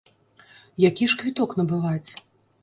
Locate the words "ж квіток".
1.11-1.55